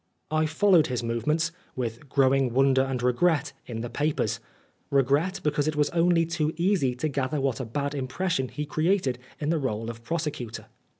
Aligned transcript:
I 0.31 0.47
followed 0.47 0.87
his 0.87 1.03
movements, 1.03 1.51
with 1.75 2.09
growing 2.09 2.53
wonder 2.55 2.81
and 2.81 3.03
regret, 3.03 3.53
in 3.67 3.81
the 3.81 3.89
papers, 3.91 4.39
regret, 4.89 5.39
because 5.43 5.67
it 5.67 5.75
was 5.75 5.91
only 5.91 6.25
too 6.25 6.55
easy 6.57 6.95
to 6.95 7.07
gather 7.07 7.39
what 7.39 7.59
a 7.59 7.65
bad 7.65 7.93
impression 7.93 8.47
he 8.47 8.65
created 8.65 9.19
in 9.39 9.49
the 9.51 9.59
r61e 9.59 9.89
of 9.91 10.01
prosecutor. 10.03 10.65